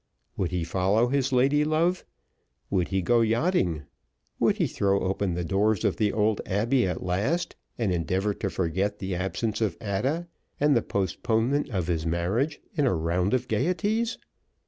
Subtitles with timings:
[0.35, 2.03] Would he follow his lady love?
[2.71, 3.83] would he go yachting?
[4.39, 8.49] would he throw open the doors of the old Abbey at last, and endeavor to
[8.49, 10.27] forget the absence of Ada
[10.59, 14.17] and the postponement of his marriage in a round of gayeties?